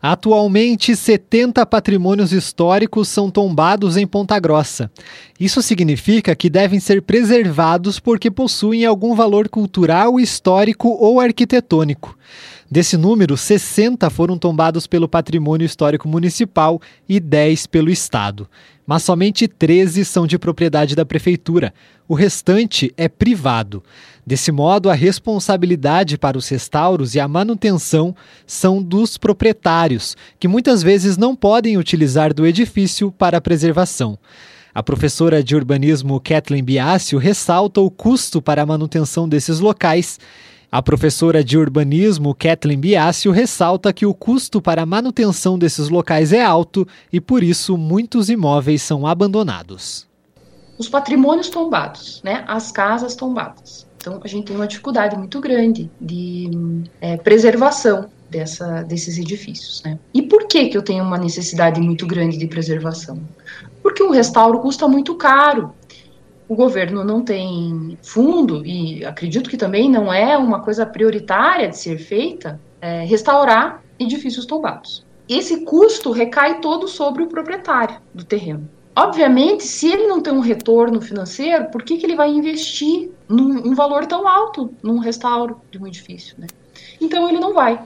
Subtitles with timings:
[0.00, 4.88] Atualmente, 70 patrimônios históricos são tombados em Ponta Grossa.
[5.40, 12.16] Isso significa que devem ser preservados porque possuem algum valor cultural, histórico ou arquitetônico.
[12.70, 18.46] Desse número, 60 foram tombados pelo Patrimônio Histórico Municipal e 10 pelo Estado.
[18.86, 21.72] Mas somente 13 são de propriedade da Prefeitura.
[22.06, 23.82] O restante é privado.
[24.26, 28.14] Desse modo, a responsabilidade para os restauros e a manutenção
[28.46, 34.18] são dos proprietários, que muitas vezes não podem utilizar do edifício para preservação.
[34.74, 40.20] A professora de urbanismo Kathleen Biasio ressalta o custo para a manutenção desses locais.
[40.70, 46.30] A professora de urbanismo Kathleen Biasio ressalta que o custo para a manutenção desses locais
[46.30, 50.06] é alto e, por isso, muitos imóveis são abandonados.
[50.76, 52.44] Os patrimônios tombados, né?
[52.46, 53.86] as casas tombadas.
[53.96, 56.50] Então, a gente tem uma dificuldade muito grande de
[57.00, 59.82] é, preservação dessa, desses edifícios.
[59.82, 59.98] Né?
[60.12, 63.18] E por que, que eu tenho uma necessidade muito grande de preservação?
[63.82, 65.72] Porque o restauro custa muito caro.
[66.48, 71.76] O governo não tem fundo, e acredito que também não é uma coisa prioritária de
[71.76, 75.04] ser feita, é, restaurar edifícios tombados.
[75.28, 78.68] Esse custo recai todo sobre o proprietário do terreno.
[78.96, 83.68] Obviamente, se ele não tem um retorno financeiro, por que, que ele vai investir num
[83.68, 86.34] um valor tão alto num restauro de um edifício?
[86.36, 86.48] Né?
[87.00, 87.80] Então ele não vai.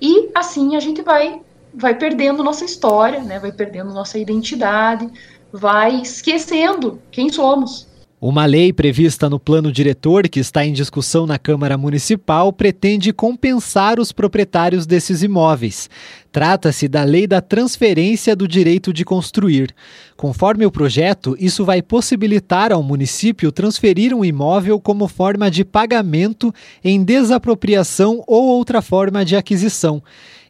[0.00, 1.40] E assim a gente vai,
[1.72, 3.38] vai perdendo nossa história, né?
[3.38, 5.08] vai perdendo nossa identidade,
[5.52, 7.86] vai esquecendo quem somos.
[8.22, 13.98] Uma lei prevista no plano diretor, que está em discussão na Câmara Municipal, pretende compensar
[13.98, 15.88] os proprietários desses imóveis.
[16.30, 19.74] Trata-se da Lei da Transferência do Direito de Construir.
[20.18, 26.52] Conforme o projeto, isso vai possibilitar ao município transferir um imóvel como forma de pagamento
[26.84, 30.02] em desapropriação ou outra forma de aquisição.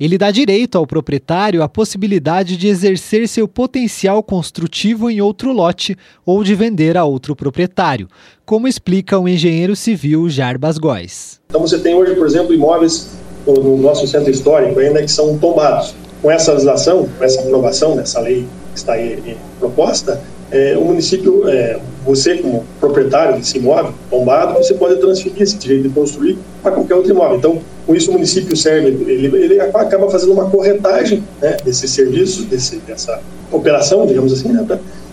[0.00, 5.96] Ele dá direito ao proprietário a possibilidade de exercer seu potencial construtivo em outro lote
[6.24, 8.08] ou de vender a outro proprietário,
[8.46, 11.40] como explica o engenheiro civil Jarbas Góes.
[11.48, 13.10] Então você tem hoje, por exemplo, imóveis
[13.46, 15.94] no nosso centro histórico ainda que são tombados.
[16.22, 21.46] Com essa legislação, com essa aprovação dessa lei que está aí proposta, é, o município,
[21.48, 26.72] é, você como proprietário desse imóvel tombado, você pode transferir esse direito de construir para
[26.72, 27.36] qualquer outro imóvel.
[27.36, 32.76] Então, com isso o município serve, ele, ele acaba fazendo uma corretagem né, serviço, desse,
[32.78, 33.20] dessa
[33.52, 34.66] operação, digamos assim, né,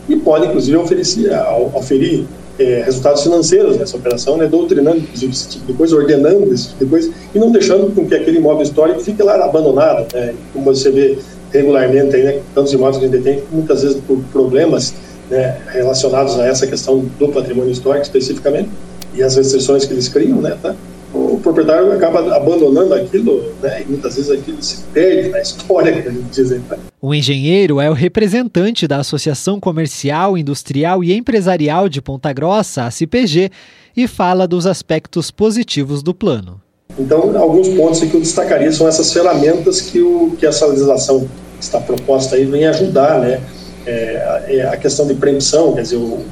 [0.07, 1.31] e pode inclusive oferecer,
[1.73, 2.25] oferir
[2.57, 6.85] é, resultados financeiros nessa operação, né, doutrinando inclusive esse tipo de coisa, ordenando esse tipo
[6.85, 10.65] de coisa e não deixando com que aquele imóvel histórico fique lá abandonado, né, como
[10.65, 11.17] você vê
[11.51, 14.93] regularmente aí, né, tantos imóveis que a gente tem, muitas vezes por problemas
[15.29, 18.69] né, relacionados a essa questão do patrimônio histórico especificamente
[19.13, 20.75] e as restrições que eles criam, né, tá?
[21.15, 26.07] o proprietário acaba abandonando aquilo, né, e muitas vezes aquilo se perde na história, que
[26.07, 26.49] a gente diz.
[26.67, 26.77] Tá?
[27.01, 32.91] O engenheiro é o representante da Associação Comercial, Industrial e Empresarial de Ponta Grossa, a
[32.91, 33.49] CPG,
[33.95, 36.61] e fala dos aspectos positivos do plano.
[36.99, 41.27] Então, alguns pontos que eu destacaria são essas ferramentas que, o, que essa legislação
[41.57, 43.41] que está proposta aí vem ajudar, né,
[43.85, 46.25] é, a questão de preempção, quer dizer, o,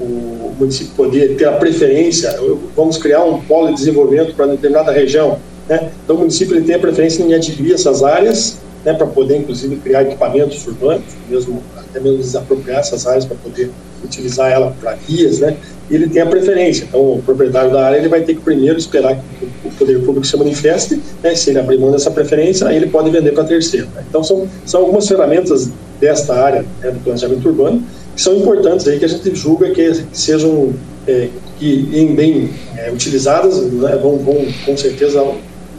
[0.00, 2.34] o município poder ter a preferência,
[2.74, 5.38] vamos criar um polo de desenvolvimento para determinada região,
[5.68, 5.90] né?
[6.04, 9.76] Então o município ele tem a preferência em adquirir essas áreas, né, para poder inclusive
[9.76, 13.70] criar equipamentos urbanos, mesmo até mesmo desapropriar essas áreas para poder
[14.04, 15.56] utilizar ela para vias, né?
[15.90, 16.84] E ele tem a preferência.
[16.84, 20.26] Então o proprietário da área ele vai ter que primeiro esperar que o poder público
[20.26, 21.34] se manifeste, né?
[21.34, 23.88] Se ele abrir mão dessa preferência, aí ele pode vender para terceiro.
[23.94, 24.04] Né?
[24.08, 25.70] Então são são algumas ferramentas
[26.00, 27.82] desta área né, do planejamento urbano
[28.14, 30.72] que são importantes aí que a gente julga que, sejam
[31.06, 35.20] é, que em bem é, utilizadas né, vão, vão com certeza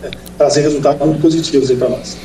[0.03, 2.15] é, trazer resultados muito positivos para nós.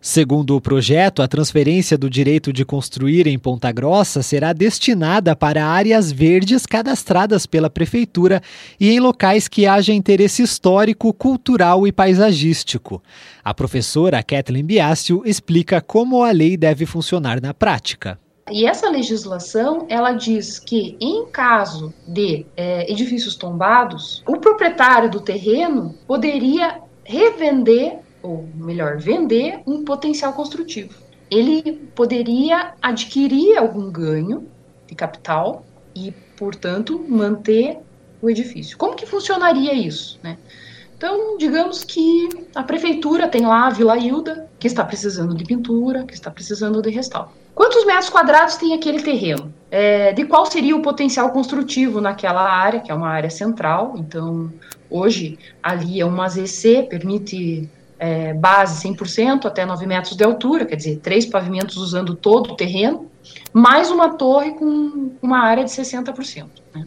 [0.00, 5.66] Segundo o projeto, a transferência do direito de construir em Ponta Grossa será destinada para
[5.66, 8.40] áreas verdes cadastradas pela Prefeitura
[8.78, 13.02] e em locais que haja interesse histórico, cultural e paisagístico.
[13.42, 18.20] A professora Kathleen Biasio explica como a lei deve funcionar na prática.
[18.50, 25.20] E essa legislação, ela diz que em caso de é, edifícios tombados, o proprietário do
[25.20, 30.94] terreno poderia revender, ou melhor, vender um potencial construtivo.
[31.30, 34.48] Ele poderia adquirir algum ganho
[34.86, 37.78] de capital e, portanto, manter
[38.20, 38.76] o edifício.
[38.76, 40.38] Como que funcionaria isso, né?
[40.96, 46.02] Então, digamos que a prefeitura tem lá a Vila Hilda, que está precisando de pintura,
[46.02, 47.30] que está precisando de restauro.
[47.54, 49.54] Quantos metros quadrados tem aquele terreno?
[49.70, 53.94] É, de qual seria o potencial construtivo naquela área, que é uma área central?
[53.96, 54.52] Então,
[54.90, 57.68] hoje, ali é uma ZC, permite
[57.98, 62.56] é, base 100% até 9 metros de altura, quer dizer, três pavimentos usando todo o
[62.56, 63.06] terreno,
[63.52, 66.46] mais uma torre com uma área de 60%.
[66.74, 66.86] Né?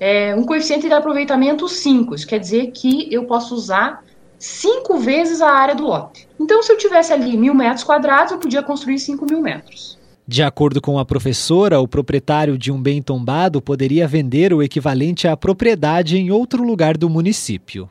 [0.00, 4.02] É, um coeficiente de aproveitamento 5, isso quer dizer que eu posso usar
[4.38, 6.28] cinco vezes a área do lote.
[6.38, 9.96] Então, se eu tivesse ali mil metros quadrados, eu podia construir 5 mil metros.
[10.26, 15.28] De acordo com a professora, o proprietário de um bem tombado poderia vender o equivalente
[15.28, 17.88] à propriedade em outro lugar do município.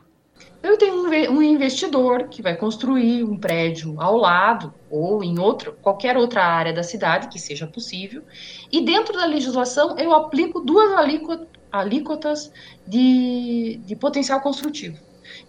[1.30, 6.74] Um investidor que vai construir um prédio ao lado ou em outro, qualquer outra área
[6.74, 8.24] da cidade que seja possível,
[8.72, 10.92] e dentro da legislação eu aplico duas
[11.72, 12.52] alíquotas
[12.88, 14.98] de, de potencial construtivo.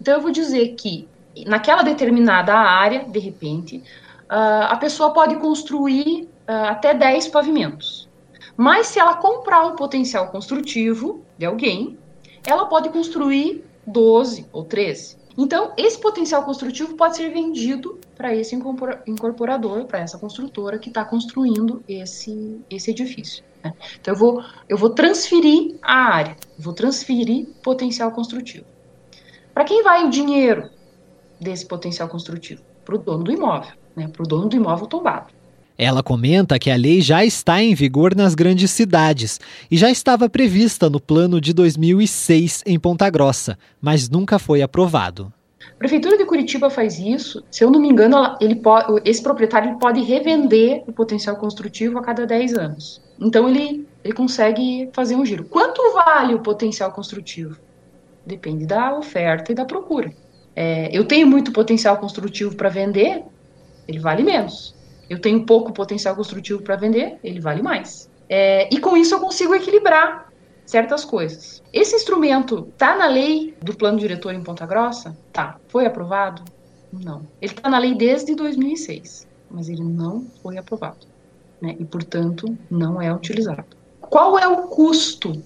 [0.00, 1.08] Então eu vou dizer que
[1.46, 3.82] naquela determinada área, de repente,
[4.28, 8.08] a pessoa pode construir até 10 pavimentos.
[8.56, 11.98] Mas se ela comprar o potencial construtivo de alguém,
[12.46, 15.22] ela pode construir 12 ou 13.
[15.36, 21.04] Então, esse potencial construtivo pode ser vendido para esse incorporador, para essa construtora que está
[21.04, 23.42] construindo esse, esse edifício.
[23.64, 23.72] Né?
[24.00, 28.66] Então, eu vou, eu vou transferir a área, vou transferir potencial construtivo.
[29.54, 30.70] Para quem vai o dinheiro
[31.40, 32.62] desse potencial construtivo?
[32.84, 34.08] Para o dono do imóvel, né?
[34.08, 35.32] para o dono do imóvel tombado.
[35.76, 39.40] Ela comenta que a lei já está em vigor nas grandes cidades
[39.70, 45.32] e já estava prevista no plano de 2006 em Ponta Grossa, mas nunca foi aprovado.
[45.60, 47.42] A Prefeitura de Curitiba faz isso.
[47.50, 52.02] Se eu não me engano, ele pode, esse proprietário pode revender o potencial construtivo a
[52.02, 53.00] cada 10 anos.
[53.18, 55.44] Então ele, ele consegue fazer um giro.
[55.44, 57.56] Quanto vale o potencial construtivo?
[58.24, 60.12] Depende da oferta e da procura.
[60.54, 63.22] É, eu tenho muito potencial construtivo para vender,
[63.88, 64.74] ele vale menos
[65.08, 68.10] eu tenho pouco potencial construtivo para vender, ele vale mais.
[68.28, 70.32] É, e com isso eu consigo equilibrar
[70.64, 71.62] certas coisas.
[71.72, 75.16] Esse instrumento está na lei do plano diretor em Ponta Grossa?
[75.32, 75.58] Tá.
[75.68, 76.42] Foi aprovado?
[76.92, 77.26] Não.
[77.40, 81.06] Ele está na lei desde 2006, mas ele não foi aprovado.
[81.60, 81.76] Né?
[81.78, 83.64] E, portanto, não é utilizado.
[84.00, 85.42] Qual é o custo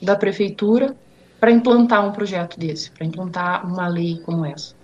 [0.00, 0.96] da prefeitura
[1.38, 4.74] para implantar um projeto desse, para implantar uma lei como essa?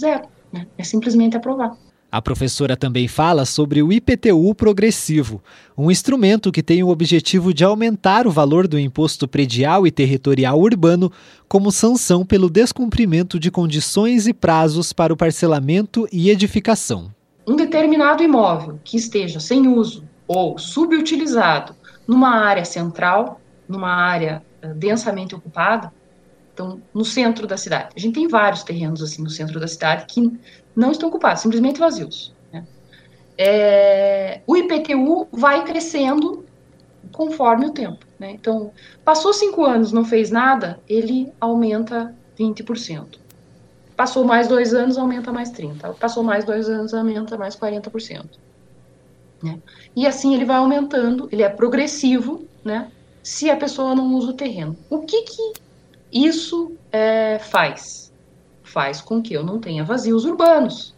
[0.00, 0.28] Zero.
[0.52, 0.66] Né?
[0.76, 1.76] É simplesmente aprovar.
[2.12, 5.42] A professora também fala sobre o IPTU progressivo,
[5.74, 10.60] um instrumento que tem o objetivo de aumentar o valor do imposto predial e territorial
[10.60, 11.10] urbano
[11.48, 17.10] como sanção pelo descumprimento de condições e prazos para o parcelamento e edificação.
[17.46, 21.74] Um determinado imóvel que esteja sem uso ou subutilizado
[22.06, 25.90] numa área central, numa área uh, densamente ocupada,
[26.52, 27.88] então no centro da cidade.
[27.96, 30.30] A gente tem vários terrenos assim no centro da cidade que
[30.74, 32.32] não estão ocupados, simplesmente vazios.
[32.52, 32.66] Né?
[33.36, 36.44] É, o IPTU vai crescendo
[37.12, 38.04] conforme o tempo.
[38.18, 38.32] Né?
[38.32, 38.72] Então,
[39.04, 43.20] passou cinco anos, não fez nada, ele aumenta 20%.
[43.96, 45.94] Passou mais dois anos, aumenta mais 30%.
[45.96, 48.24] Passou mais dois anos, aumenta mais 40%.
[49.42, 49.58] Né?
[49.94, 52.90] E assim ele vai aumentando, ele é progressivo, né?
[53.22, 54.76] se a pessoa não usa o terreno.
[54.90, 55.52] O que, que
[56.10, 58.11] isso é, faz?
[58.72, 60.94] Faz com que eu não tenha vazios urbanos,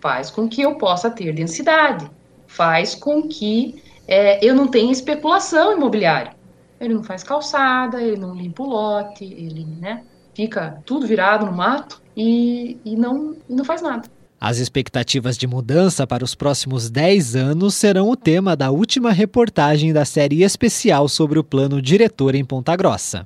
[0.00, 2.10] faz com que eu possa ter densidade,
[2.46, 6.34] faz com que é, eu não tenha especulação imobiliária.
[6.80, 10.04] Ele não faz calçada, ele não limpa o lote, ele né,
[10.34, 14.08] fica tudo virado no mato e, e, não, e não faz nada.
[14.38, 19.92] As expectativas de mudança para os próximos 10 anos serão o tema da última reportagem
[19.92, 23.24] da série especial sobre o plano diretor em Ponta Grossa.